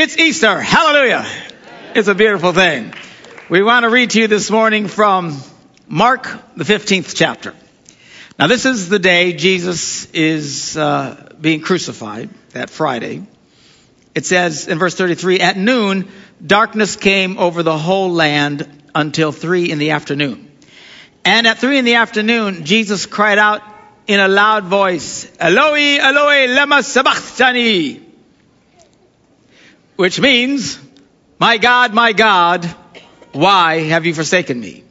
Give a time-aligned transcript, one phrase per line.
[0.00, 0.60] It's Easter.
[0.60, 1.26] Hallelujah.
[1.96, 2.94] It's a beautiful thing.
[3.48, 5.36] We want to read to you this morning from
[5.88, 7.52] Mark, the 15th chapter.
[8.38, 13.26] Now, this is the day Jesus is uh, being crucified, that Friday.
[14.14, 16.08] It says in verse 33 At noon,
[16.46, 20.48] darkness came over the whole land until three in the afternoon.
[21.24, 23.62] And at three in the afternoon, Jesus cried out
[24.06, 28.07] in a loud voice, Eloi, Eloi, lema sabachthani
[29.98, 30.78] which means,
[31.40, 32.64] My God, my God,
[33.32, 34.84] why have you forsaken me?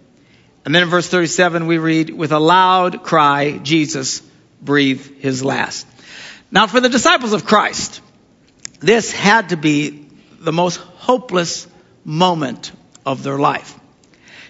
[0.66, 4.22] And then in verse 37 we read, with a loud cry, Jesus
[4.62, 5.88] breathed his last.
[6.52, 8.02] Now for the disciples of Christ,
[8.82, 10.10] this had to be
[10.42, 11.68] the most hopeless
[12.04, 12.74] moment
[13.06, 13.80] of their life.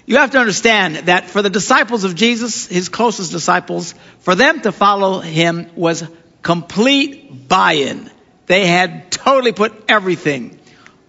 [0.07, 4.61] You have to understand that for the disciples of Jesus, his closest disciples, for them
[4.61, 6.03] to follow him was
[6.41, 8.09] complete buy-in.
[8.47, 10.59] They had totally put everything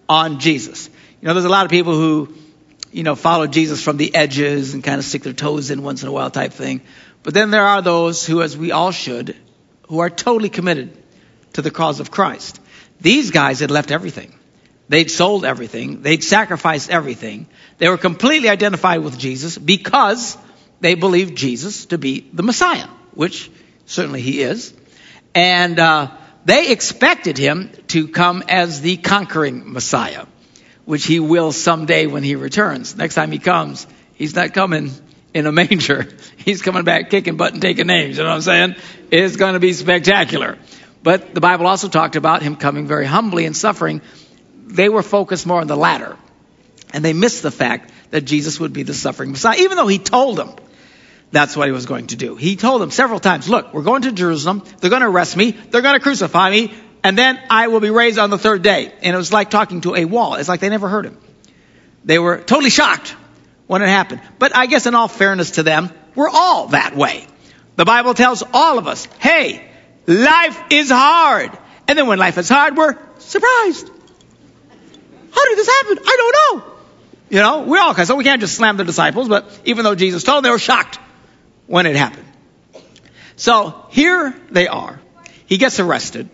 [0.07, 0.89] on Jesus.
[1.21, 2.35] You know, there's a lot of people who,
[2.91, 6.03] you know, follow Jesus from the edges and kind of stick their toes in once
[6.03, 6.81] in a while type thing.
[7.23, 9.35] But then there are those who, as we all should,
[9.87, 10.95] who are totally committed
[11.53, 12.59] to the cause of Christ.
[13.01, 14.33] These guys had left everything.
[14.89, 16.01] They'd sold everything.
[16.01, 17.47] They'd sacrificed everything.
[17.77, 20.37] They were completely identified with Jesus because
[20.81, 23.51] they believed Jesus to be the Messiah, which
[23.85, 24.73] certainly he is.
[25.35, 26.11] And uh,
[26.45, 30.25] they expected him to come as the conquering Messiah,
[30.85, 32.95] which he will someday when he returns.
[32.95, 34.91] Next time he comes, he's not coming
[35.33, 36.07] in a manger.
[36.37, 38.17] He's coming back kicking butt and taking names.
[38.17, 38.75] You know what I'm saying?
[39.11, 40.57] It's going to be spectacular.
[41.03, 44.01] But the Bible also talked about him coming very humbly and suffering.
[44.65, 46.17] They were focused more on the latter.
[46.93, 49.99] And they missed the fact that Jesus would be the suffering Messiah, even though he
[49.99, 50.55] told them
[51.31, 52.35] that's what he was going to do.
[52.35, 54.63] He told them several times, look, we're going to Jerusalem.
[54.79, 55.51] They're going to arrest me.
[55.51, 56.73] They're going to crucify me.
[57.03, 58.91] And then I will be raised on the third day.
[59.01, 60.35] And it was like talking to a wall.
[60.35, 61.17] It's like they never heard him.
[62.03, 63.15] They were totally shocked
[63.67, 64.21] when it happened.
[64.39, 67.25] But I guess in all fairness to them, we're all that way.
[67.75, 69.69] The Bible tells all of us, hey,
[70.07, 71.51] life is hard.
[71.87, 73.89] And then when life is hard, we're surprised.
[75.31, 75.99] How did this happen?
[76.05, 76.73] I don't know.
[77.29, 80.23] You know, we all, so we can't just slam the disciples, but even though Jesus
[80.23, 80.98] told them, they were shocked
[81.69, 82.25] when it happened.
[83.35, 84.99] So here they are.
[85.45, 86.27] He gets arrested.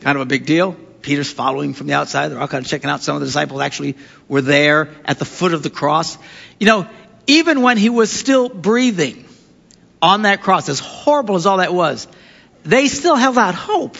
[0.00, 0.72] Kind of a big deal.
[1.02, 2.28] Peter's following from the outside.
[2.28, 3.02] They're all kind of checking out.
[3.02, 6.16] Some of the disciples actually were there at the foot of the cross.
[6.58, 6.88] You know,
[7.26, 9.26] even when he was still breathing
[10.00, 12.08] on that cross, as horrible as all that was,
[12.64, 13.98] they still held out hope.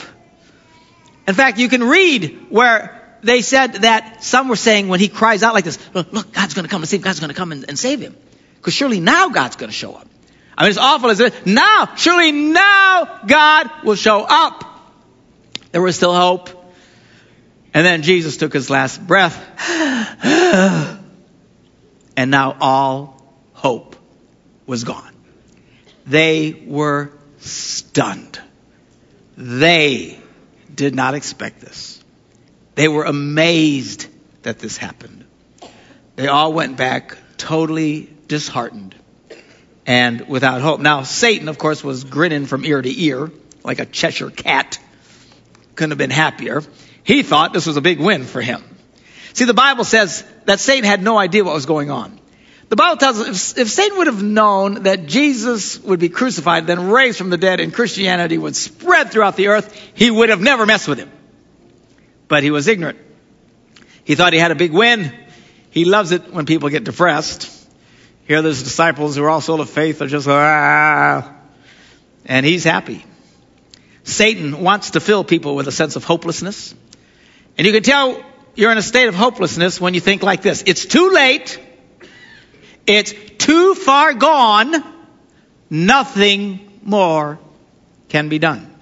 [1.26, 5.42] In fact, you can read where they said that some were saying when he cries
[5.42, 7.04] out like this, look, God's going to come and save, him.
[7.04, 8.16] God's going to come and, and save him.
[8.58, 10.06] Because surely now God's going to show up.
[10.56, 11.46] I mean, it's awful, isn't it?
[11.46, 14.64] Now, surely now God will show up.
[15.70, 16.50] There was still hope.
[17.72, 19.38] And then Jesus took his last breath.
[22.16, 23.94] and now all hope
[24.66, 25.14] was gone.
[26.06, 28.40] They were stunned.
[29.36, 30.18] They
[30.74, 32.02] did not expect this.
[32.74, 34.08] They were amazed
[34.42, 35.24] that this happened.
[36.16, 38.94] They all went back totally disheartened
[39.86, 40.80] and without hope.
[40.80, 43.30] Now, Satan, of course, was grinning from ear to ear
[43.64, 44.78] like a Cheshire cat.
[45.74, 46.62] Couldn't have been happier.
[47.02, 48.62] He thought this was a big win for him.
[49.32, 52.18] See, the Bible says that Satan had no idea what was going on.
[52.68, 56.66] The Bible tells us if, if Satan would have known that Jesus would be crucified,
[56.66, 60.40] then raised from the dead, and Christianity would spread throughout the earth, he would have
[60.40, 61.10] never messed with him.
[62.26, 62.98] But he was ignorant.
[64.04, 65.14] He thought he had a big win.
[65.70, 67.57] He loves it when people get depressed.
[68.28, 71.34] Here, there's disciples who are all full of faith are just, ah,
[72.26, 73.06] and he's happy.
[74.04, 76.74] Satan wants to fill people with a sense of hopelessness.
[77.56, 78.22] And you can tell
[78.54, 80.62] you're in a state of hopelessness when you think like this.
[80.66, 81.58] It's too late.
[82.86, 84.74] It's too far gone.
[85.70, 87.38] Nothing more
[88.10, 88.74] can be done.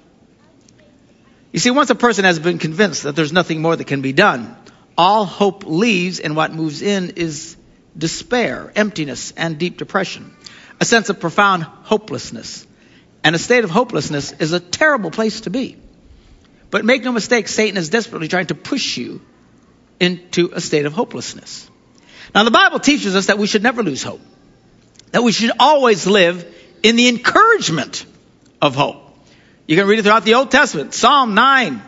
[1.52, 4.12] You see, once a person has been convinced that there's nothing more that can be
[4.12, 4.56] done,
[4.98, 7.55] all hope leaves and what moves in is
[7.96, 10.34] despair, emptiness, and deep depression.
[10.80, 12.66] A sense of profound hopelessness.
[13.24, 15.76] And a state of hopelessness is a terrible place to be.
[16.70, 19.20] But make no mistake, Satan is desperately trying to push you
[19.98, 21.70] into a state of hopelessness.
[22.34, 24.20] Now the Bible teaches us that we should never lose hope.
[25.12, 28.04] That we should always live in the encouragement
[28.60, 29.02] of hope.
[29.66, 30.94] You can read it throughout the Old Testament.
[30.94, 31.82] Psalm 9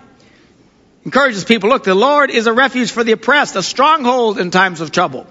[1.04, 4.80] encourages people, look, the Lord is a refuge for the oppressed, a stronghold in times
[4.80, 5.26] of trouble.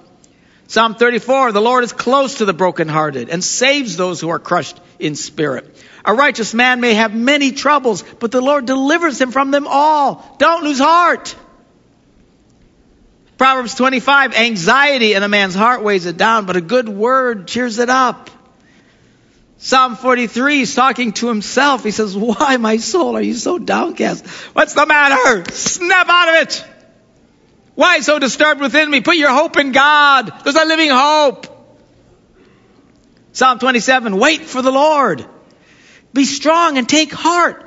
[0.67, 4.77] Psalm 34, the Lord is close to the brokenhearted and saves those who are crushed
[4.99, 5.73] in spirit.
[6.03, 10.35] A righteous man may have many troubles, but the Lord delivers him from them all.
[10.39, 11.35] Don't lose heart.
[13.37, 17.79] Proverbs 25, anxiety in a man's heart weighs it down, but a good word cheers
[17.79, 18.29] it up.
[19.59, 21.83] Psalm 43 he's talking to himself.
[21.83, 24.25] He says, Why, my soul, are you so downcast?
[24.53, 25.49] What's the matter?
[25.51, 26.65] Snap out of it.
[27.77, 29.01] Why so disturbed within me?
[29.01, 30.33] Put your hope in God.
[30.43, 31.45] There's a living hope.
[33.33, 35.23] Psalm 27, wait for the Lord.
[36.11, 37.63] Be strong and take heart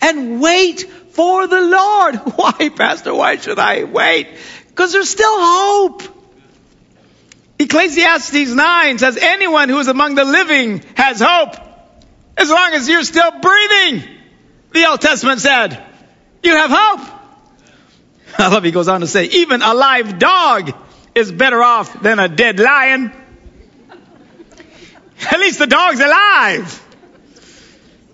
[0.00, 2.14] and wait for the Lord.
[2.36, 3.12] Why, Pastor?
[3.12, 4.28] Why should I wait?
[4.68, 6.04] Because there's still hope.
[7.58, 11.56] Ecclesiastes 9 says, anyone who is among the living has hope.
[12.36, 14.04] As long as you're still breathing,
[14.70, 15.84] the Old Testament said,
[16.44, 17.21] you have hope.
[18.38, 20.72] I love he goes on to say, even a live dog
[21.14, 23.12] is better off than a dead lion.
[25.30, 26.78] At least the dog's alive.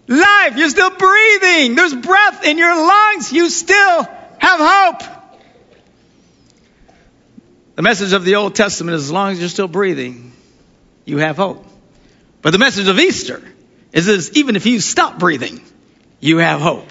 [0.09, 1.75] Life, you're still breathing.
[1.75, 3.33] There's breath in your lungs.
[3.33, 4.05] You still
[4.39, 5.03] have hope.
[7.77, 10.33] The message of the Old Testament is as long as you're still breathing,
[11.05, 11.65] you have hope.
[12.43, 13.43] But the message of Easter
[13.93, 15.61] is this, even if you stop breathing,
[16.21, 16.91] you have hope.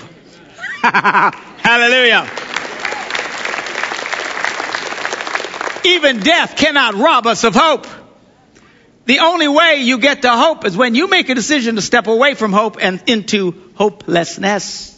[0.82, 2.30] Hallelujah.
[5.88, 7.88] Even death cannot rob us of hope.
[9.06, 12.08] The only way you get to hope is when you make a decision to step
[12.08, 14.94] away from hope and into hopelessness.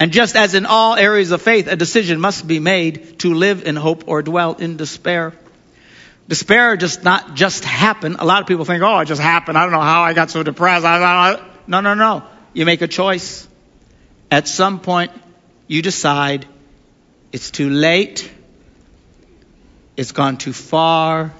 [0.00, 3.66] And just as in all areas of faith, a decision must be made to live
[3.66, 5.34] in hope or dwell in despair.
[6.28, 8.16] Despair does not just happen.
[8.18, 9.58] A lot of people think, oh, it just happened.
[9.58, 10.84] I don't know how I got so depressed.
[10.84, 12.22] No, no, no.
[12.54, 13.46] You make a choice.
[14.30, 15.10] At some point,
[15.66, 16.46] you decide
[17.32, 18.30] it's too late.
[19.98, 21.34] It's gone too far.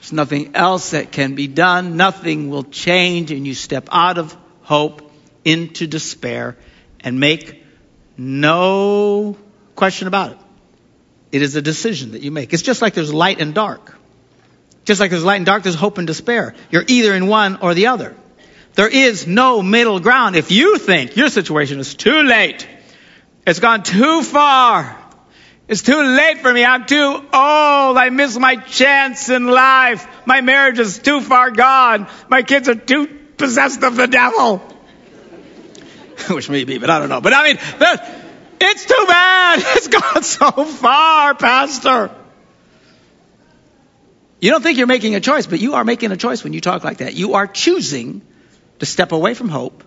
[0.00, 1.96] There's nothing else that can be done.
[1.96, 3.30] Nothing will change.
[3.30, 5.12] And you step out of hope
[5.44, 6.56] into despair
[6.98, 7.62] and make
[8.16, 9.36] no
[9.76, 10.38] question about it.
[11.30, 12.52] It is a decision that you make.
[12.52, 13.96] It's just like there's light and dark.
[14.84, 16.56] Just like there's light and dark, there's hope and despair.
[16.72, 18.16] You're either in one or the other.
[18.74, 20.34] There is no middle ground.
[20.34, 22.66] If you think your situation is too late,
[23.46, 24.98] it's gone too far,
[25.68, 30.40] it's too late for me, I'm too old, I miss my chance in life, my
[30.40, 33.06] marriage is too far gone, my kids are too
[33.36, 34.62] possessed of the devil.
[36.30, 37.20] which may be, but I don't know.
[37.20, 37.58] But I mean,
[38.60, 39.62] it's too bad.
[39.76, 42.10] It's gone so far, Pastor.
[44.40, 46.60] You don't think you're making a choice, but you are making a choice when you
[46.60, 47.14] talk like that.
[47.14, 48.22] You are choosing
[48.78, 49.84] to step away from hope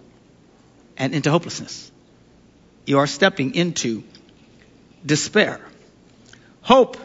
[0.97, 1.91] and into hopelessness.
[2.85, 4.03] You are stepping into
[5.05, 5.59] despair.
[6.61, 6.97] Hope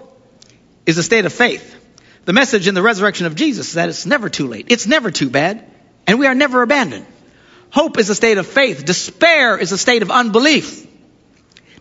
[0.86, 1.76] is a state of faith.
[2.24, 4.66] The message in the resurrection of Jesus is that it's never too late.
[4.68, 5.64] It's never too bad.
[6.06, 7.06] And we are never abandoned.
[7.70, 8.84] Hope is a state of faith.
[8.84, 10.86] Despair is a state of unbelief.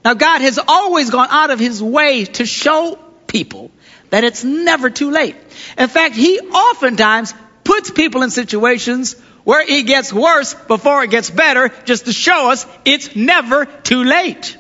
[0.03, 2.97] Now God has always gone out of his way to show
[3.27, 3.71] people
[4.09, 5.35] that it's never too late.
[5.77, 7.33] In fact, he oftentimes
[7.63, 12.51] puts people in situations where it gets worse before it gets better just to show
[12.51, 14.57] us it's never too late.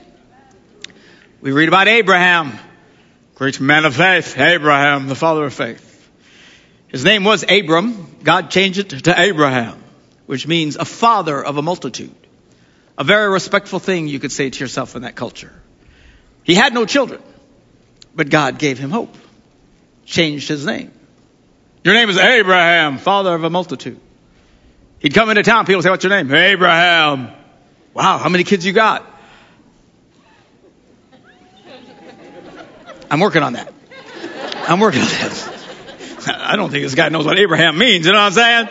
[1.41, 2.57] We read about Abraham,
[3.35, 5.87] great man of faith, Abraham, the father of faith.
[6.87, 8.17] His name was Abram.
[8.23, 9.81] God changed it to Abraham
[10.31, 12.15] which means a father of a multitude.
[12.97, 15.51] A very respectful thing you could say to yourself in that culture.
[16.45, 17.21] He had no children,
[18.15, 19.13] but God gave him hope.
[20.05, 20.89] Changed his name.
[21.83, 23.99] Your name is Abraham, father of a multitude.
[24.99, 26.33] He'd come into town, people say, what's your name?
[26.33, 27.31] Abraham.
[27.93, 29.05] Wow, how many kids you got?
[33.11, 33.73] I'm working on that.
[34.69, 36.27] I'm working on that.
[36.27, 38.69] I don't think this guy knows what Abraham means, you know what I'm saying?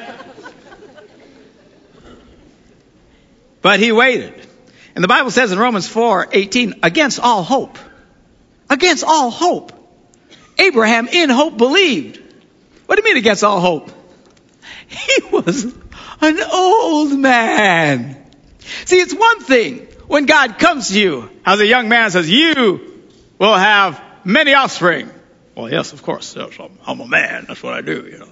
[3.61, 4.32] But he waited.
[4.94, 7.78] And the Bible says in Romans 4, 18, against all hope.
[8.70, 9.73] Against all hope.
[10.59, 12.23] Abraham in hope believed.
[12.87, 13.90] What do you mean against all hope?
[14.87, 15.64] He was
[16.23, 18.16] an old man.
[18.87, 22.30] See, it's one thing when God comes to you as a young man and says,
[22.30, 23.02] you
[23.38, 25.11] will have many offspring.
[25.55, 26.37] Well, yes, of course.
[26.37, 27.47] I'm a man.
[27.49, 28.29] That's what I do, you know.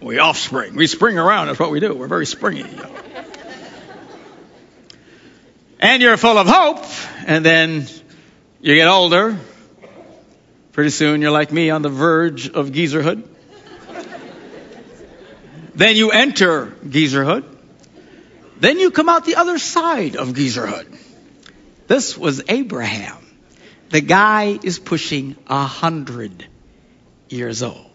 [0.00, 0.74] We offspring.
[0.74, 1.46] We spring around.
[1.46, 1.94] That's what we do.
[1.94, 2.68] We're very springy.
[2.68, 2.96] You know
[5.78, 6.84] and you're full of hope,
[7.26, 7.86] and then
[8.60, 9.38] you get older.
[10.72, 13.26] Pretty soon you're like me on the verge of geezerhood.
[15.74, 17.44] then you enter geezerhood.
[18.58, 20.98] Then you come out the other side of geezerhood.
[21.86, 23.25] This was Abraham.
[23.90, 26.46] The guy is pushing a hundred
[27.28, 27.90] years old.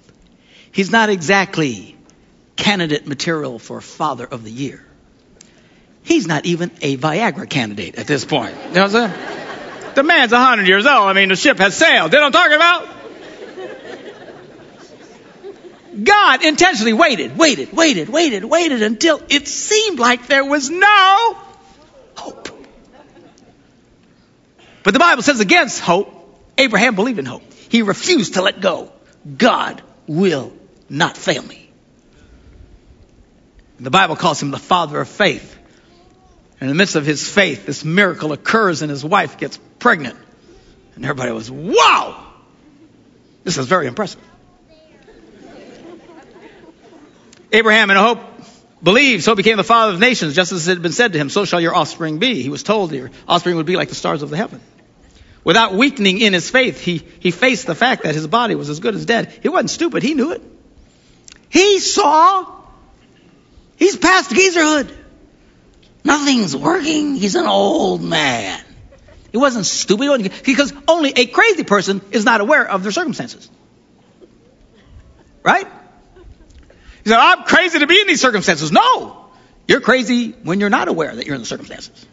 [0.72, 1.98] He's not exactly
[2.56, 4.86] candidate material for father of the year.
[6.04, 8.56] He's not even a Viagra candidate at this point.
[8.70, 9.94] You know what I'm saying?
[9.96, 11.10] The man's a hundred years old.
[11.10, 12.14] I mean, the ship has sailed.
[12.14, 12.88] You know what I'm talking about?
[16.04, 21.38] God intentionally waited, waited, waited, waited, waited until it seemed like there was no
[22.16, 22.48] hope.
[24.84, 26.14] But the Bible says against hope,
[26.58, 27.44] Abraham believed in hope.
[27.70, 28.92] He refused to let go.
[29.38, 30.52] God will
[30.90, 31.70] not fail me.
[33.80, 35.58] The Bible calls him the father of faith.
[36.60, 40.18] In the midst of his faith, this miracle occurs and his wife gets pregnant.
[40.96, 42.28] And everybody was, wow!
[43.44, 44.22] This is very impressive.
[47.52, 48.20] Abraham in hope
[48.84, 51.30] believed, so became the father of nations, just as it had been said to him,
[51.30, 52.42] so shall your offspring be.
[52.42, 54.62] He was told your offspring would be like the stars of the heaven.
[55.44, 58.80] Without weakening in his faith, he, he faced the fact that his body was as
[58.80, 59.34] good as dead.
[59.42, 60.42] He wasn't stupid, he knew it.
[61.50, 62.62] He saw.
[63.78, 64.96] He's past geezerhood.
[66.04, 67.16] Nothing's working.
[67.16, 68.64] He's an old man.
[69.32, 70.32] He wasn't stupid.
[70.46, 73.50] Because only a crazy person is not aware of their circumstances.
[75.44, 75.68] Right?
[77.04, 78.72] He said, I'm crazy to be in these circumstances.
[78.72, 79.26] No!
[79.68, 82.06] You're crazy when you're not aware that you're in the circumstances.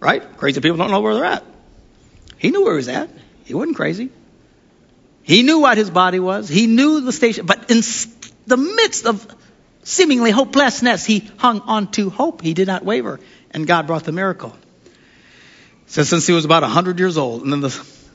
[0.00, 0.36] Right?
[0.36, 1.44] Crazy people don't know where they're at.
[2.38, 3.10] He knew where he was at.
[3.44, 4.10] He wasn't crazy.
[5.22, 6.48] He knew what his body was.
[6.48, 7.46] He knew the station.
[7.46, 7.80] But in
[8.46, 9.26] the midst of
[9.82, 12.42] seemingly hopelessness, he hung on to hope.
[12.42, 13.20] He did not waver.
[13.50, 14.54] And God brought the miracle.
[15.86, 17.70] So since he was about 100 years old, and then the,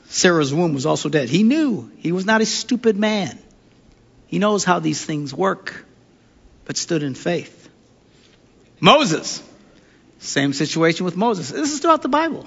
[0.08, 3.38] Sarah's womb was also dead, he knew he was not a stupid man.
[4.30, 5.84] He knows how these things work,
[6.64, 7.68] but stood in faith.
[8.78, 9.42] Moses.
[10.20, 11.50] Same situation with Moses.
[11.50, 12.46] This is throughout the Bible.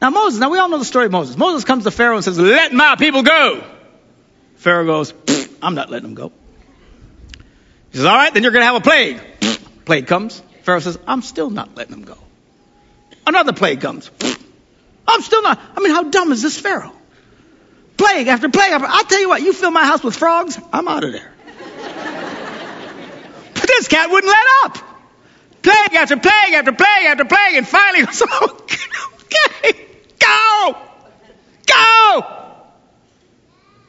[0.00, 1.36] Now Moses, now we all know the story of Moses.
[1.36, 3.64] Moses comes to Pharaoh and says, let my people go.
[4.58, 5.12] Pharaoh goes,
[5.60, 6.30] I'm not letting them go.
[7.90, 9.20] He says, all right, then you're going to have a plague.
[9.84, 10.40] plague comes.
[10.62, 12.16] Pharaoh says, I'm still not letting them go.
[13.26, 14.08] Another plague comes.
[15.08, 15.60] I'm still not.
[15.76, 16.94] I mean, how dumb is this Pharaoh?
[18.00, 18.86] Plague after plague after.
[18.88, 21.30] I'll tell you what, you fill my house with frogs, I'm out of there.
[23.52, 24.78] but this cat wouldn't let up.
[25.60, 29.86] Plague after plague after plague after plague, and finally, so, okay,
[30.18, 30.78] go,
[31.66, 32.22] go.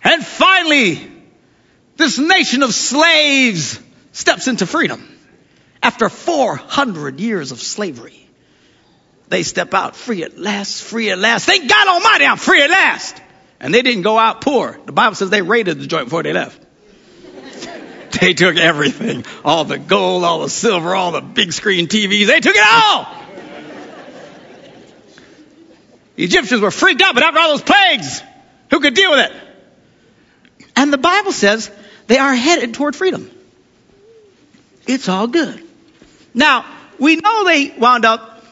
[0.04, 1.10] And finally,
[1.96, 3.80] this nation of slaves
[4.12, 5.08] steps into freedom.
[5.82, 8.28] After 400 years of slavery,
[9.30, 11.46] they step out free at last, free at last.
[11.46, 13.22] Thank God Almighty, I'm free at last.
[13.62, 14.80] And they didn't go out poor.
[14.88, 16.60] The Bible says they raided the joint before they left.
[18.20, 19.24] they took everything.
[19.46, 22.26] All the gold, all the silver, all the big screen TVs.
[22.26, 23.08] They took it all.
[26.16, 28.24] The Egyptians were freaked out, but after all those plagues,
[28.72, 30.68] who could deal with it?
[30.76, 31.72] And the Bible says
[32.08, 33.30] they are headed toward freedom.
[34.88, 35.64] It's all good.
[36.34, 36.66] Now,
[36.98, 38.44] we know they wound up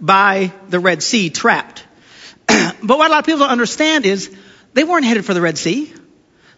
[0.00, 1.84] by the Red Sea trapped.
[2.46, 4.34] but what a lot of people don't understand is
[4.74, 5.92] they weren't headed for the Red Sea.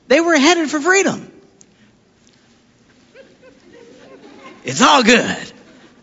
[0.08, 1.30] They were headed for freedom.
[4.64, 5.52] It's all good.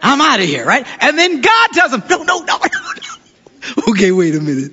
[0.01, 0.86] I'm out of here, right?
[1.01, 3.84] And then God tells them, no, no, no, no, no.
[3.89, 4.72] Okay, wait a minute.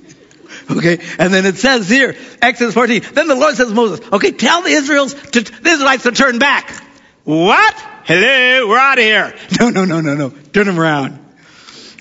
[0.70, 4.30] Okay, and then it says here, Exodus 14, then the Lord says to Moses, okay,
[4.30, 6.70] tell the Israels to, the Israelites to turn back.
[7.25, 7.75] What?
[8.04, 9.35] Hello, we're out of here.
[9.61, 10.30] No, no, no, no, no.
[10.30, 11.18] Turn them around.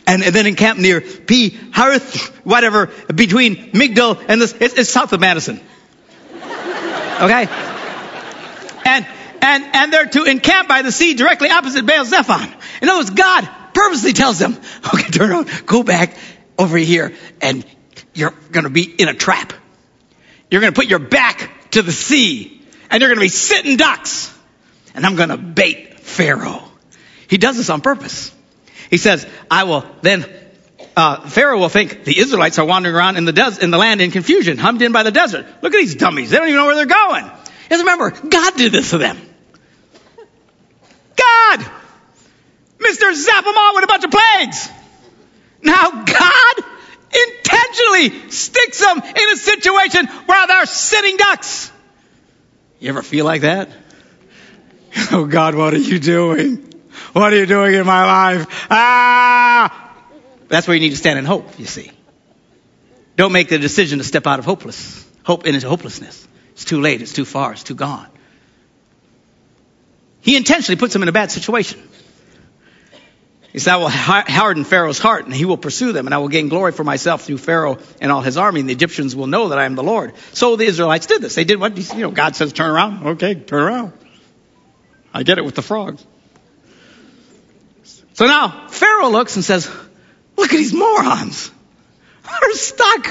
[0.10, 1.51] And, and then encamp near P.
[1.72, 5.62] Harith, whatever, between Migdal and this, it's, it's south of Madison.
[6.34, 7.48] Okay?
[8.86, 9.08] And,
[9.44, 12.51] and, and they're to encamp by the sea directly opposite Baal Zephon.
[12.82, 14.54] In other words, God purposely tells them,
[14.94, 16.18] okay, turn around, go back
[16.58, 17.63] over here and
[18.16, 19.54] you're going to be in a trap.
[20.50, 23.78] You're going to put your back to the sea and you're going to be sitting
[23.78, 24.36] ducks.
[24.96, 26.63] And I'm going to bait Pharaoh.
[27.28, 28.34] He does this on purpose.
[28.89, 30.25] He says, I will then,
[30.96, 34.01] uh, Pharaoh will think the Israelites are wandering around in the des- in the land
[34.01, 35.46] in confusion, hummed in by the desert.
[35.62, 36.29] Look at these dummies.
[36.31, 37.29] They don't even know where they're going.
[37.69, 39.17] Just remember, God did this to them.
[41.15, 41.60] God!
[42.79, 43.13] Mr.
[43.13, 44.69] Zap them all with a bunch of plagues.
[45.62, 46.55] Now God
[47.12, 51.72] intentionally sticks them in a situation where they're sitting ducks.
[52.79, 53.69] You ever feel like that?
[55.12, 56.69] Oh God, what are you doing?
[57.13, 58.68] What are you doing in my life?
[58.70, 59.96] Ah!
[60.48, 61.92] That's where you need to stand in hope, you see.
[63.16, 66.28] Don't make the decision to step out of hopeless, hope into hopelessness.
[66.54, 68.08] It's too late, it's too far, it's too gone.
[70.22, 71.82] He intentionally puts them in a bad situation.
[73.51, 76.28] He said, I will harden Pharaoh's heart and he will pursue them and I will
[76.28, 79.50] gain glory for myself through Pharaoh and all his army and the Egyptians will know
[79.50, 80.13] that I am the Lord.
[80.34, 81.34] So the Israelites did this.
[81.34, 83.08] They did what, you know, God says turn around.
[83.08, 83.94] Okay, turn around.
[85.12, 86.06] I get it with the frogs.
[88.20, 89.72] So now Pharaoh looks and says,
[90.36, 91.50] look at these morons.
[92.42, 93.06] They're stuck.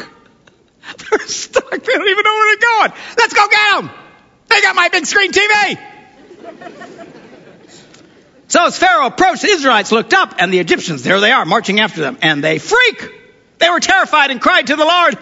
[0.98, 1.70] They're stuck.
[1.70, 2.92] They don't even know where they're going.
[3.16, 3.90] Let's go get them.
[4.48, 5.78] They got my big screen TV.
[8.48, 11.80] So as Pharaoh approached, the Israelites looked up, and the Egyptians, there they are, marching
[11.80, 13.10] after them, and they freak.
[13.56, 15.16] They were terrified and cried to the Lord.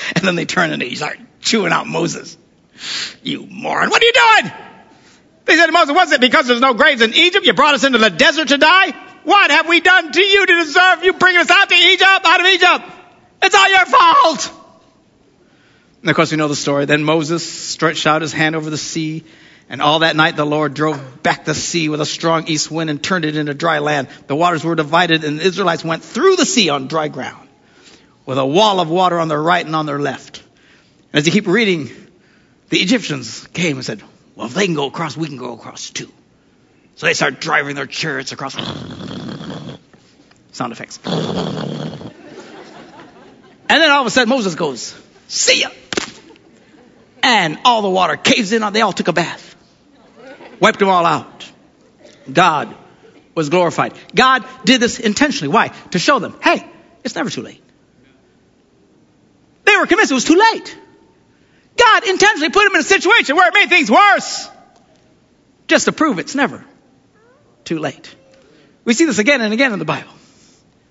[0.16, 2.38] and then they turn and they start chewing out Moses.
[3.22, 4.52] You moron, what are you doing?
[5.44, 7.46] They said to Moses, was it because there's no graves in Egypt?
[7.46, 8.92] You brought us into the desert to die?
[9.24, 12.40] What have we done to you to deserve you bringing us out to Egypt, out
[12.40, 12.84] of Egypt?
[13.42, 14.52] It's all your fault.
[16.02, 16.84] And of course we know the story.
[16.84, 19.24] Then Moses stretched out his hand over the sea
[19.68, 22.90] and all that night the Lord drove back the sea with a strong east wind
[22.90, 24.08] and turned it into dry land.
[24.26, 27.48] The waters were divided and the Israelites went through the sea on dry ground
[28.26, 30.42] with a wall of water on their right and on their left.
[31.12, 31.90] And as you keep reading,
[32.68, 34.02] the Egyptians came and said,
[34.36, 36.10] well, if they can go across, we can go across too.
[36.96, 38.54] So they start driving their chariots across.
[40.52, 40.98] Sound effects.
[43.66, 44.94] And then all of a sudden Moses goes,
[45.26, 45.70] see ya.
[47.22, 48.62] And all the water caves in.
[48.72, 49.54] They all took a bath
[50.60, 51.52] wiped them all out.
[52.32, 52.74] God
[53.34, 53.92] was glorified.
[54.14, 55.52] God did this intentionally.
[55.52, 55.68] Why?
[55.90, 56.66] To show them, hey,
[57.02, 57.62] it's never too late.
[59.64, 60.78] They were convinced it was too late.
[62.06, 64.48] Intentionally put him in a situation where it made things worse.
[65.66, 66.64] Just to prove it's never
[67.64, 68.14] too late.
[68.84, 70.12] We see this again and again in the Bible.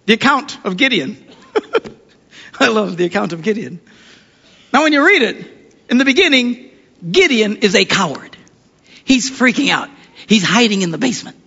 [0.06, 1.24] The account of Gideon.
[2.60, 3.80] I love the account of Gideon.
[4.72, 5.48] Now when you read it,
[5.90, 6.72] in the beginning,
[7.10, 8.36] Gideon is a coward.
[9.06, 9.90] He's freaking out.
[10.28, 11.38] He's hiding in the basement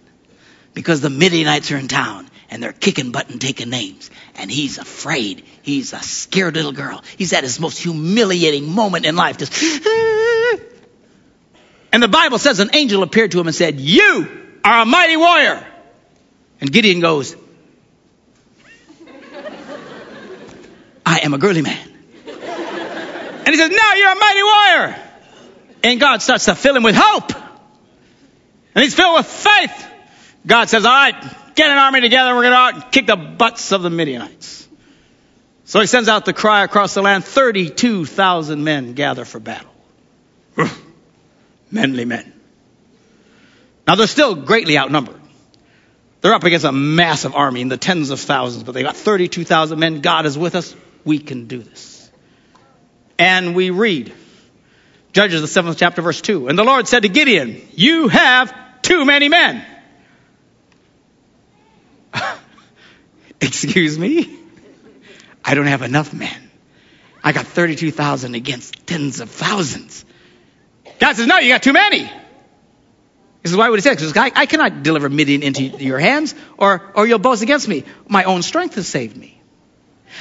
[0.75, 4.11] because the Midianites are in town and they're kicking butt and taking names.
[4.37, 5.45] And he's afraid.
[5.63, 7.03] He's a scared little girl.
[7.17, 9.39] He's at his most humiliating moment in life.
[9.39, 9.53] Just,
[11.93, 14.29] and the Bible says an angel appeared to him and said, you
[14.65, 15.67] are a mighty warrior.
[16.61, 17.37] And Gideon goes,
[21.07, 21.93] I am a girly man.
[22.27, 24.97] And he says, now you're a mighty warrior.
[25.85, 27.33] And God starts to fill him with hope
[28.77, 29.87] and he's filled with faith.
[30.47, 31.15] God says, all right,
[31.57, 32.35] get an army together.
[32.35, 34.69] We're going to go out and kick the butts of the Midianites.
[35.65, 37.25] So he sends out the cry across the land.
[37.25, 39.73] 32,000 men gather for battle.
[41.73, 42.33] Manly men.
[43.87, 45.21] Now they're still greatly outnumbered.
[46.21, 49.79] They're up against a massive army in the tens of thousands, but they got 32,000
[49.79, 50.01] men.
[50.01, 50.75] God is with us.
[51.05, 52.11] We can do this.
[53.19, 54.13] And we read,
[55.13, 56.49] Judges, the seventh chapter, verse 2.
[56.49, 59.65] And the Lord said to Gideon, You have too many men.
[63.41, 64.39] Excuse me?
[65.45, 66.51] I don't have enough men.
[67.23, 70.05] I got 32,000 against tens of thousands.
[70.99, 72.11] God says, no, you got too many.
[73.43, 73.91] This is why would he say?
[73.91, 77.85] Because I, I cannot deliver Midian into your hands or, or you'll boast against me.
[78.09, 79.41] My own strength has saved me.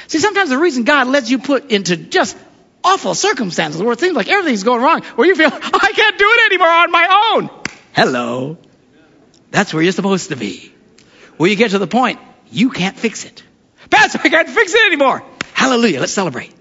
[0.08, 2.36] See, sometimes the reason God lets you put into just
[2.84, 6.18] awful circumstances where it seems like everything's going wrong, where you feel, oh, I can't
[6.18, 7.50] do it anymore on my own.
[7.94, 8.58] Hello.
[9.50, 10.72] That's where you're supposed to be.
[11.36, 13.42] Where you get to the point, you can't fix it.
[13.90, 15.22] Pastor, I can't fix it anymore.
[15.52, 16.00] Hallelujah.
[16.00, 16.52] Let's celebrate.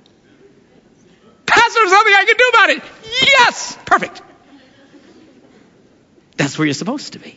[1.46, 2.84] Pastor, there's something I can do about it.
[3.22, 3.78] Yes.
[3.86, 4.22] Perfect.
[6.38, 7.36] That's where you're supposed to be.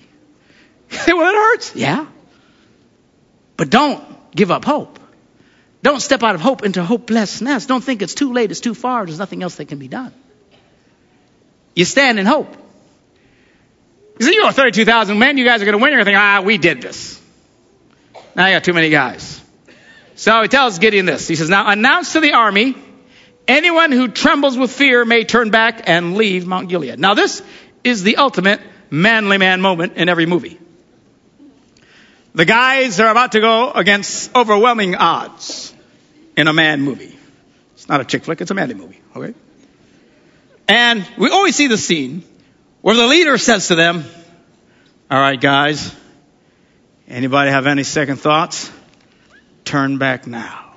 [1.07, 1.77] well, it hurts.
[1.77, 2.07] Yeah.
[3.57, 4.99] But don't give up hope.
[5.83, 7.67] Don't step out of hope into hopelessness.
[7.67, 10.13] Don't think it's too late, it's too far, there's nothing else that can be done.
[11.75, 12.53] You stand in hope.
[14.19, 16.19] You say, you know, 32,000 men, you guys are going to win You're everything.
[16.19, 17.18] Ah, we did this.
[18.39, 19.43] Now I got too many guys.
[20.15, 21.27] So he tells Gideon this.
[21.27, 22.77] He says, now announce to the army,
[23.49, 27.01] anyone who trembles with fear may turn back and leave Mount Gilead.
[27.01, 27.43] Now this
[27.83, 30.57] is the ultimate manly man moment in every movie.
[32.33, 35.75] The guys are about to go against overwhelming odds
[36.37, 37.19] in a man movie.
[37.75, 39.35] It's not a chick flick, it's a manly movie, okay?
[40.69, 42.23] And we always see the scene
[42.83, 44.05] where the leader says to them,
[45.11, 45.93] all right, guys,
[47.09, 48.71] anybody have any second thoughts?
[49.65, 50.75] Turn back now.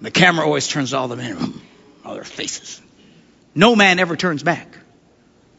[0.00, 1.60] The camera always turns to all the men,
[2.04, 2.80] all their faces.
[3.54, 4.76] No man ever turns back.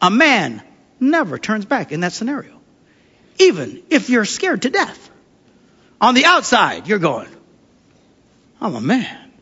[0.02, 0.62] A man
[1.00, 2.60] never turns back in that scenario.
[3.38, 5.10] Even if you're scared to death.
[6.00, 7.28] On the outside, you're going,
[8.60, 9.32] I'm a man.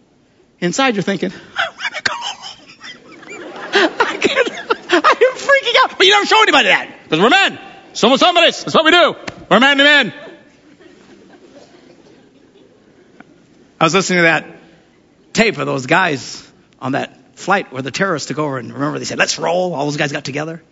[0.61, 2.69] Inside, you're thinking, I want to go home.
[4.01, 4.51] I can't,
[4.93, 5.99] I am freaking out.
[5.99, 6.95] But you never show anybody that.
[7.03, 7.59] Because we're men.
[7.95, 8.63] Somos hombres.
[8.63, 9.32] That's what we do.
[9.53, 10.15] We're man to men.
[13.79, 14.47] I was listening to that
[15.35, 19.05] tape of those guys on that flight where the terrorists took over and remember they
[19.05, 19.75] said, let's roll.
[19.75, 20.63] All those guys got together.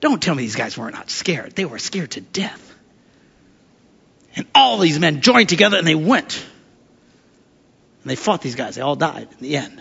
[0.00, 1.52] Don't tell me these guys were not scared.
[1.52, 2.76] They were scared to death.
[4.36, 6.44] And all these men joined together and they went
[8.02, 8.74] And they fought these guys.
[8.74, 9.80] They all died in the end.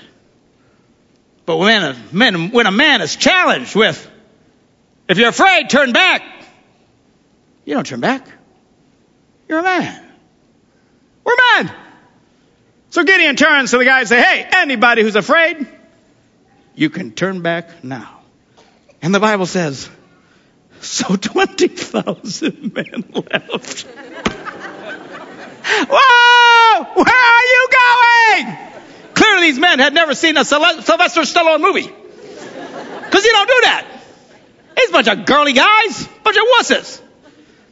[1.45, 4.09] But when a, man, when a man is challenged with,
[5.09, 6.21] if you're afraid, turn back.
[7.65, 8.27] You don't turn back.
[9.47, 10.03] You're a man.
[11.23, 11.71] We're men.
[12.89, 15.67] So Gideon turns to the guy and say, hey, anybody who's afraid,
[16.75, 18.19] you can turn back now.
[19.01, 19.89] And the Bible says,
[20.81, 23.87] so 20,000 men left.
[25.89, 26.83] Whoa!
[26.93, 28.57] Where are you going?
[29.13, 31.87] Clearly these men had never seen a Sylvester Stallone movie.
[31.87, 33.87] Because you don't do that.
[34.75, 37.01] It's a bunch of girly guys, bunch of wusses.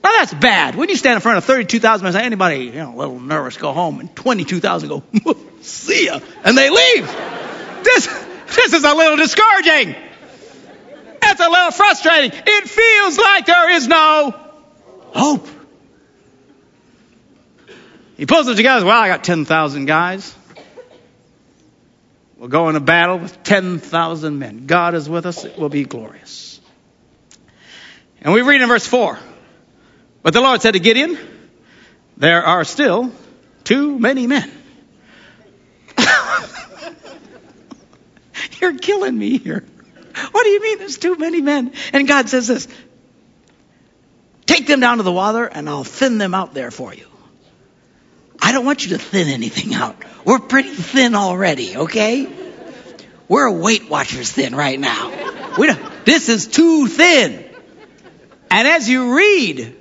[0.03, 0.75] Now that's bad.
[0.75, 3.57] When you stand in front of 32,000 men, say anybody, you know, a little nervous,
[3.57, 5.03] go home, and 22,000 go,
[5.61, 7.07] see ya, and they leave.
[7.83, 8.07] This,
[8.55, 9.95] this is a little discouraging.
[11.23, 12.31] It's a little frustrating.
[12.33, 14.33] It feels like there is no
[15.13, 15.47] hope.
[18.17, 18.85] He pulls it together.
[18.85, 20.35] Well, I got 10,000 guys.
[22.37, 24.65] We'll go into battle with 10,000 men.
[24.65, 25.45] God is with us.
[25.45, 26.59] It will be glorious.
[28.21, 29.19] And we read in verse 4.
[30.23, 31.17] But the Lord said to Gideon,
[32.17, 33.11] There are still
[33.63, 34.51] too many men.
[38.59, 39.65] You're killing me here.
[40.31, 41.73] What do you mean there's too many men?
[41.93, 42.67] And God says this
[44.45, 47.07] Take them down to the water and I'll thin them out there for you.
[48.41, 49.95] I don't want you to thin anything out.
[50.25, 52.27] We're pretty thin already, okay?
[53.27, 55.55] We're a Weight Watchers thin right now.
[55.57, 57.45] We don't, this is too thin.
[58.49, 59.80] And as you read,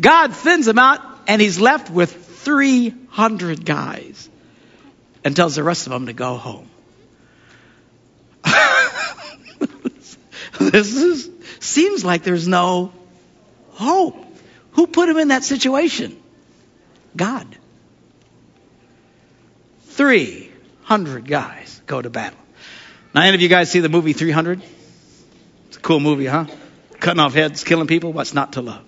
[0.00, 4.28] God thins them out and he's left with 300 guys
[5.24, 6.68] and tells the rest of them to go home.
[10.58, 11.30] this is,
[11.60, 12.92] seems like there's no
[13.72, 14.24] hope.
[14.72, 16.20] Who put him in that situation?
[17.16, 17.46] God.
[19.88, 22.38] 300 guys go to battle.
[23.14, 24.62] Now, any of you guys see the movie 300?
[25.66, 26.46] It's a cool movie, huh?
[27.00, 28.12] Cutting off heads, killing people.
[28.12, 28.87] What's not to love?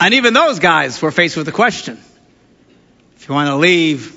[0.00, 1.98] And even those guys were faced with a question.
[3.16, 4.14] If you want to leave,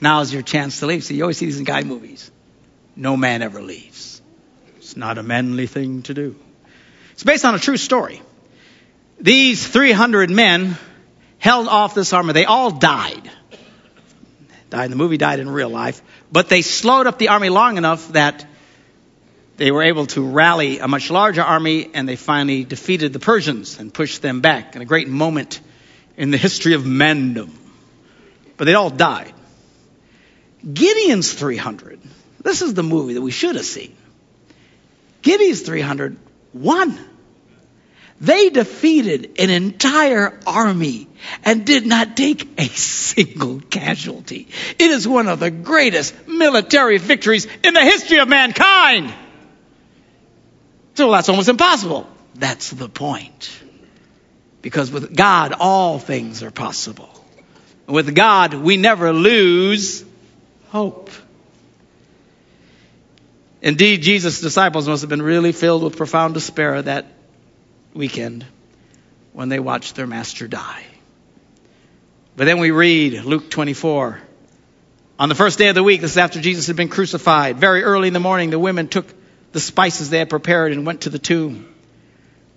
[0.00, 1.04] now's your chance to leave.
[1.04, 2.30] See, you always see these in guy movies.
[2.96, 4.20] No man ever leaves.
[4.78, 6.36] It's not a manly thing to do.
[7.12, 8.20] It's based on a true story.
[9.20, 10.76] These 300 men
[11.38, 12.32] held off this army.
[12.32, 13.30] They all died.
[14.68, 16.02] Died in the movie, died in real life.
[16.32, 18.44] But they slowed up the army long enough that
[19.56, 23.78] they were able to rally a much larger army and they finally defeated the Persians
[23.78, 25.60] and pushed them back in a great moment
[26.16, 27.52] in the history of mandom.
[28.56, 29.32] But they all died.
[30.72, 32.00] Gideon's 300.
[32.42, 33.94] This is the movie that we should have seen.
[35.22, 36.16] Gideon's 300
[36.52, 36.98] won.
[38.20, 41.06] They defeated an entire army
[41.44, 44.48] and did not take a single casualty.
[44.78, 49.12] It is one of the greatest military victories in the history of mankind.
[50.96, 52.08] So that's almost impossible.
[52.34, 53.50] That's the point.
[54.62, 57.10] Because with God, all things are possible.
[57.86, 60.04] And With God, we never lose
[60.68, 61.10] hope.
[63.60, 67.06] Indeed, Jesus' disciples must have been really filled with profound despair that
[67.92, 68.46] weekend
[69.32, 70.84] when they watched their master die.
[72.36, 74.20] But then we read Luke 24.
[75.18, 77.82] On the first day of the week, this is after Jesus had been crucified, very
[77.82, 79.06] early in the morning, the women took
[79.56, 81.66] the spices they had prepared and went to the tomb.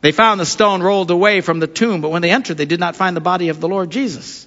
[0.02, 2.82] They found the stone rolled away from the tomb, but when they entered, they did
[2.82, 4.46] not find the body of the Lord Jesus.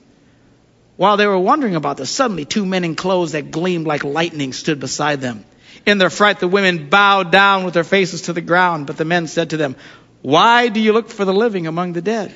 [0.99, 4.53] While they were wondering about this, suddenly two men in clothes that gleamed like lightning
[4.53, 5.47] stood beside them.
[5.87, 9.07] In their fright, the women bowed down with their faces to the ground, but the
[9.07, 9.75] men said to them,
[10.21, 12.35] Why do you look for the living among the dead?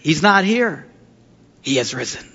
[0.00, 0.86] He's not here.
[1.62, 2.30] He has risen.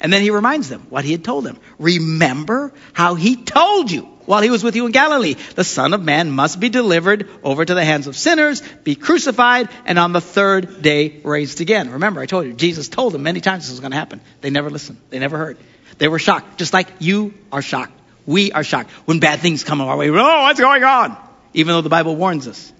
[0.00, 1.58] And then he reminds them what he had told them.
[1.80, 5.36] Remember how he told you while he was with you in Galilee.
[5.54, 9.70] The Son of Man must be delivered over to the hands of sinners, be crucified,
[9.86, 11.92] and on the third day raised again.
[11.92, 14.20] Remember, I told you, Jesus told them many times this was going to happen.
[14.42, 14.98] They never listened.
[15.08, 15.56] They never heard.
[15.96, 17.98] They were shocked, just like you are shocked.
[18.26, 20.10] We are shocked when bad things come our way.
[20.10, 21.16] Oh, what's going on?
[21.54, 22.70] Even though the Bible warns us,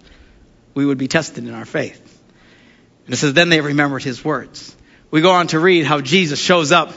[0.74, 1.98] we would be tested in our faith.
[3.06, 4.76] And it says, then they remembered his words.
[5.11, 6.92] We go on to read how Jesus shows up.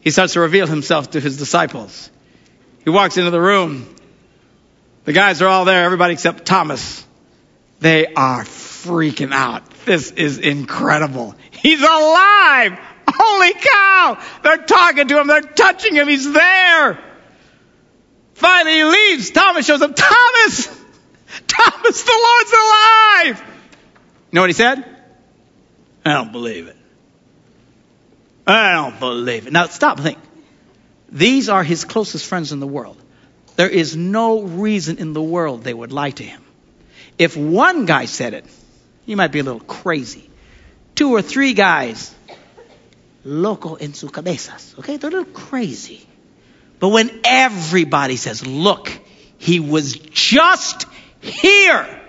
[0.00, 2.08] He starts to reveal himself to his disciples.
[2.86, 3.84] He walks into the room.
[5.06, 7.04] The guys are all there, everybody except Thomas.
[7.80, 9.68] They are freaking out.
[9.84, 11.34] This is incredible.
[11.50, 12.78] He's alive!
[13.08, 14.22] Holy cow!
[14.44, 17.02] They're talking to him, they're touching him, he's there!
[18.34, 19.30] Finally he leaves.
[19.32, 19.96] Thomas shows up.
[19.96, 20.66] Thomas!
[21.48, 23.44] Thomas, the Lord's alive!
[24.30, 24.84] You know what he said?
[26.04, 26.76] I don't believe it.
[28.46, 29.52] I don't believe it.
[29.52, 30.18] Now stop and think.
[31.10, 32.96] These are his closest friends in the world.
[33.56, 36.42] There is no reason in the world they would lie to him.
[37.18, 38.44] If one guy said it,
[39.06, 40.28] you might be a little crazy.
[40.94, 42.14] Two or three guys,
[43.24, 44.74] loco en su cabezas.
[44.78, 46.06] Okay, they're a little crazy.
[46.78, 48.92] But when everybody says, look,
[49.38, 50.86] he was just
[51.20, 52.02] here.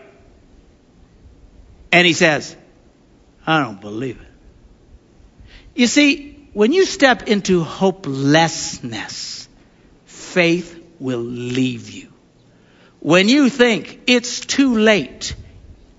[1.92, 2.56] And he says,
[3.46, 4.28] I don't believe it.
[5.74, 9.48] You see, when you step into hopelessness,
[10.06, 12.12] faith will leave you.
[13.00, 15.36] When you think it's too late,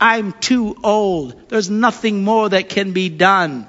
[0.01, 3.69] I'm too old, there's nothing more that can be done.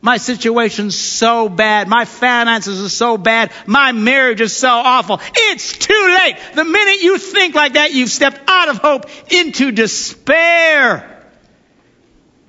[0.00, 1.88] My situation's so bad.
[1.88, 3.52] My finances are so bad.
[3.66, 5.20] My marriage is so awful.
[5.36, 6.38] It's too late.
[6.54, 11.17] The minute you think like that, you've stepped out of hope into despair.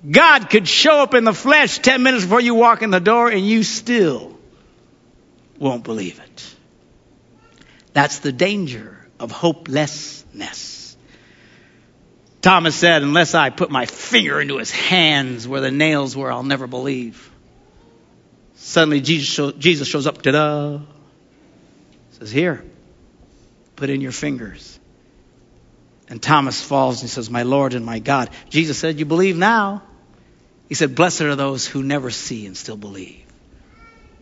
[0.09, 3.29] God could show up in the flesh 10 minutes before you walk in the door
[3.29, 4.38] and you still
[5.57, 6.55] won't believe it.
[7.93, 10.95] That's the danger of hopelessness.
[12.41, 16.43] Thomas said, unless I put my finger into his hands where the nails were, I'll
[16.43, 17.29] never believe.
[18.55, 20.79] Suddenly Jesus, show, Jesus shows up, ta-da,
[22.12, 22.63] says, here,
[23.75, 24.79] put in your fingers.
[26.07, 28.29] And Thomas falls and says, my Lord and my God.
[28.49, 29.83] Jesus said, you believe now.
[30.69, 33.25] He said, blessed are those who never see and still believe.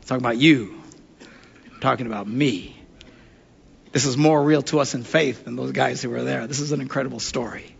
[0.05, 0.81] talking about you.
[1.81, 2.73] talking about me.
[3.91, 6.47] This is more real to us in faith than those guys who were there.
[6.47, 7.75] This is an incredible story.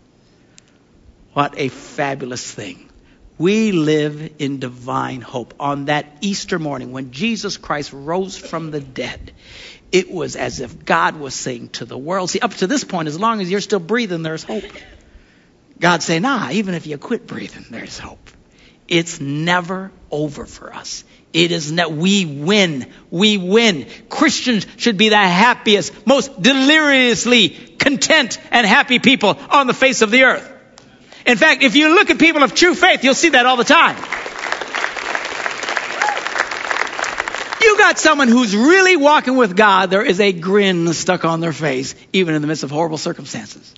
[1.32, 2.90] What a fabulous thing.
[3.38, 5.54] We live in divine hope.
[5.60, 9.32] On that Easter morning, when Jesus Christ rose from the dead,
[9.92, 13.08] it was as if God was saying to the world, see, up to this point,
[13.08, 14.64] as long as you're still breathing, there's hope.
[15.80, 18.30] God saying, nah, even if you quit breathing, there's hope.
[18.88, 21.04] It's never over for us.
[21.32, 22.90] It is not, we win.
[23.10, 23.86] We win.
[24.08, 30.10] Christians should be the happiest, most deliriously content and happy people on the face of
[30.10, 30.52] the earth.
[31.26, 33.64] In fact, if you look at people of true faith, you'll see that all the
[33.64, 33.96] time.
[37.60, 41.52] You got someone who's really walking with God, there is a grin stuck on their
[41.52, 43.74] face, even in the midst of horrible circumstances.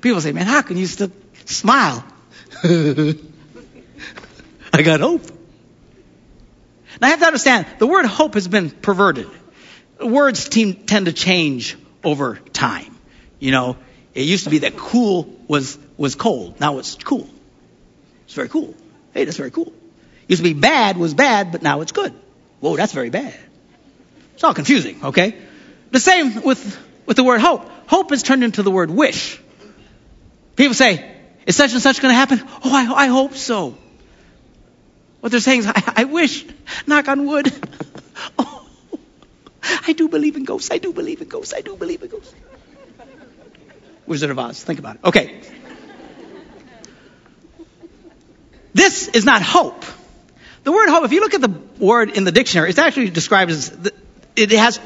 [0.00, 1.10] People say, man, how can you still
[1.44, 2.02] smile?
[4.74, 5.22] I got hope.
[7.00, 9.28] Now I have to understand, the word hope has been perverted.
[10.00, 12.92] Words tend to change over time.
[13.38, 13.76] You know,
[14.14, 16.58] it used to be that cool was, was cold.
[16.58, 17.28] Now it's cool.
[18.24, 18.74] It's very cool.
[19.12, 19.72] Hey, that's very cool.
[20.26, 22.12] Used to be bad was bad, but now it's good.
[22.58, 23.38] Whoa, that's very bad.
[24.34, 25.36] It's all confusing, okay?
[25.92, 27.70] The same with, with the word hope.
[27.86, 29.40] Hope is turned into the word wish.
[30.56, 31.12] People say,
[31.46, 32.42] is such and such going to happen?
[32.64, 33.78] Oh, I, I hope so.
[35.24, 36.44] What they're saying is, I, I wish,
[36.86, 37.50] knock on wood.
[38.38, 38.66] Oh,
[39.86, 40.70] I do believe in ghosts.
[40.70, 41.54] I do believe in ghosts.
[41.54, 42.34] I do believe in ghosts.
[44.06, 44.62] Wizard of Oz.
[44.62, 45.04] Think about it.
[45.04, 45.40] Okay.
[48.74, 49.82] This is not hope.
[50.62, 53.50] The word hope, if you look at the word in the dictionary, it's actually described
[53.50, 53.74] as,
[54.36, 54.78] it has,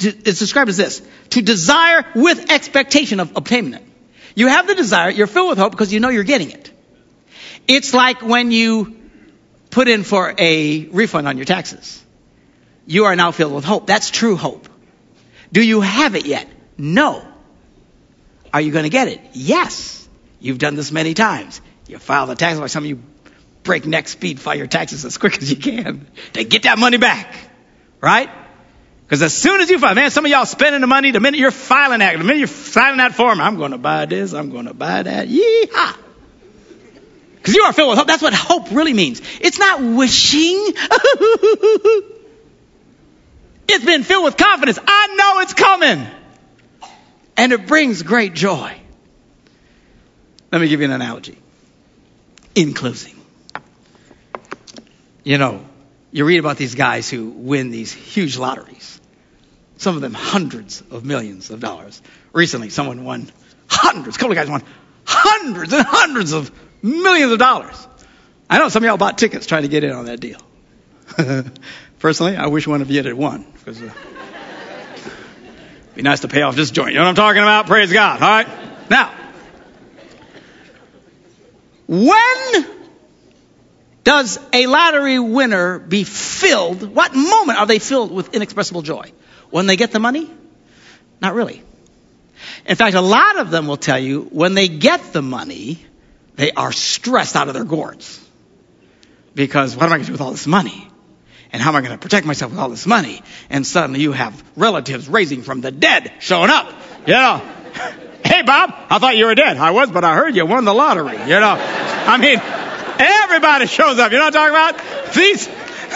[0.00, 3.84] it's described as this, to desire with expectation of obtaining it.
[4.34, 6.72] You have the desire, you're filled with hope because you know you're getting it.
[7.68, 8.97] It's like when you
[9.70, 12.02] put in for a refund on your taxes.
[12.86, 13.86] You are now filled with hope.
[13.86, 14.68] That's true hope.
[15.52, 16.48] Do you have it yet?
[16.76, 17.26] No.
[18.52, 19.20] Are you going to get it?
[19.32, 20.08] Yes.
[20.40, 21.60] You've done this many times.
[21.86, 23.02] You file the tax, like some of you
[23.62, 27.34] breakneck speed file your taxes as quick as you can to get that money back.
[28.00, 28.30] Right?
[29.04, 31.40] Because as soon as you file, man, some of y'all spending the money the minute
[31.40, 34.50] you're filing that, the minute you're filing that form, I'm going to buy this, I'm
[34.50, 35.28] going to buy that.
[35.28, 35.96] Yeehaw!
[37.48, 38.06] Because you are filled with hope.
[38.06, 39.22] That's what hope really means.
[39.40, 40.52] It's not wishing.
[43.66, 44.78] it's been filled with confidence.
[44.86, 46.06] I know it's coming.
[47.38, 48.78] And it brings great joy.
[50.52, 51.38] Let me give you an analogy.
[52.54, 53.18] In closing.
[55.24, 55.64] You know,
[56.12, 59.00] you read about these guys who win these huge lotteries.
[59.78, 62.02] Some of them hundreds of millions of dollars.
[62.34, 63.32] Recently, someone won
[63.68, 64.62] hundreds, a couple of guys won
[65.06, 67.86] hundreds and hundreds of Millions of dollars.
[68.48, 70.40] I know some of y'all bought tickets trying to get in on that deal.
[71.98, 73.44] Personally, I wish one of you had won.
[73.52, 73.94] Because uh, it'd
[75.94, 76.92] be nice to pay off this joint.
[76.92, 77.66] You know what I'm talking about?
[77.66, 78.22] Praise God.
[78.22, 78.48] All right.
[78.88, 79.12] Now,
[81.88, 82.66] when
[84.04, 86.94] does a lottery winner be filled?
[86.94, 89.12] What moment are they filled with inexpressible joy?
[89.50, 90.30] When they get the money?
[91.20, 91.62] Not really.
[92.66, 95.84] In fact, a lot of them will tell you when they get the money,
[96.38, 98.24] they are stressed out of their gourds.
[99.34, 100.88] Because what am I going to do with all this money?
[101.52, 103.22] And how am I going to protect myself with all this money?
[103.50, 106.72] And suddenly you have relatives raising from the dead showing up.
[107.06, 107.38] You know,
[108.24, 109.56] hey Bob, I thought you were dead.
[109.56, 111.16] I was, but I heard you won the lottery.
[111.16, 114.12] You know, I mean, everybody shows up.
[114.12, 115.14] You know what I'm talking about?
[115.14, 115.48] These,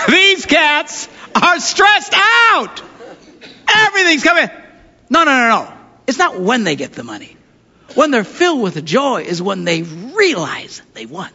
[0.08, 1.08] these cats
[1.40, 2.82] are stressed out.
[3.68, 4.50] Everything's coming.
[5.08, 5.72] No, no, no, no.
[6.08, 7.36] It's not when they get the money.
[7.94, 11.30] When they're filled with joy is when they realize they won.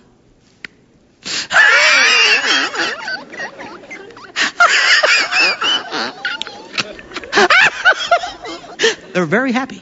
[9.14, 9.82] They're very happy.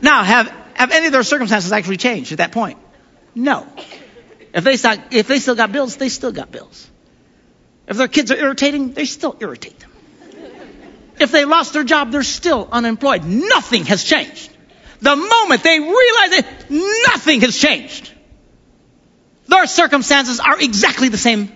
[0.00, 2.78] Now, have, have any of their circumstances actually changed at that point?
[3.34, 3.66] No.
[4.54, 4.76] If they,
[5.16, 6.88] if they still got bills, they still got bills.
[7.86, 9.89] If their kids are irritating, they still irritate them.
[11.20, 13.24] If they lost their job, they're still unemployed.
[13.24, 14.50] Nothing has changed.
[15.00, 16.46] The moment they realize it,
[17.06, 18.10] nothing has changed.
[19.46, 21.52] Their circumstances are exactly the same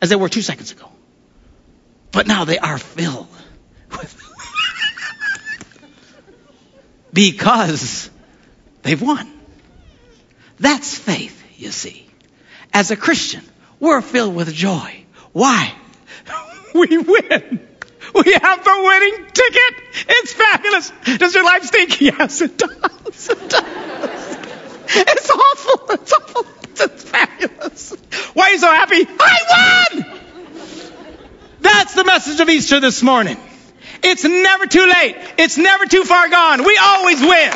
[0.00, 0.88] as they were two seconds ago.
[2.12, 3.28] But now they are filled
[3.90, 4.24] with
[7.12, 8.10] because
[8.82, 9.28] they've won.
[10.60, 12.06] That's faith, you see.
[12.72, 13.42] As a Christian,
[13.80, 15.04] we're filled with joy.
[15.32, 15.74] Why?
[16.74, 17.67] We win.
[18.14, 19.74] We have the winning ticket.
[20.08, 20.92] It's fabulous.
[21.18, 22.00] Does your life stink?
[22.08, 23.28] Yes, it does.
[23.30, 24.36] It does.
[24.90, 25.94] It's awful.
[25.94, 26.46] It's awful.
[26.70, 27.92] It's fabulous.
[28.34, 29.06] Why are you so happy?
[29.20, 30.20] I won!
[31.60, 33.36] That's the message of Easter this morning.
[34.02, 35.16] It's never too late.
[35.38, 36.64] It's never too far gone.
[36.64, 37.52] We always win.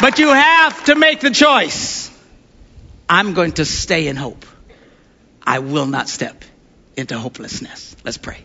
[0.00, 2.01] But you have to make the choice.
[3.12, 4.46] I'm going to stay in hope.
[5.42, 6.46] I will not step
[6.96, 7.94] into hopelessness.
[8.06, 8.38] Let's pray.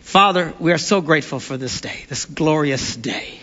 [0.00, 3.40] Father, we are so grateful for this day, this glorious day.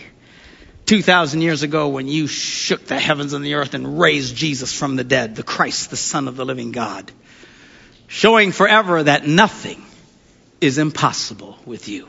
[0.86, 4.94] 2,000 years ago when you shook the heavens and the earth and raised Jesus from
[4.94, 7.10] the dead, the Christ, the Son of the living God,
[8.06, 9.84] showing forever that nothing
[10.60, 12.06] is impossible with you.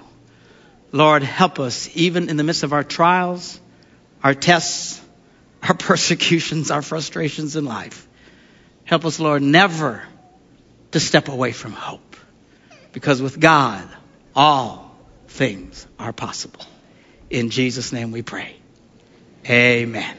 [0.91, 3.59] Lord, help us even in the midst of our trials,
[4.23, 5.01] our tests,
[5.63, 8.05] our persecutions, our frustrations in life.
[8.89, 10.01] Help us, Lord, never
[10.93, 12.15] to step away from hope.
[12.91, 13.87] Because with God,
[14.35, 14.97] all
[15.27, 16.65] things are possible.
[17.29, 18.55] In Jesus' name we pray.
[19.47, 20.17] Amen.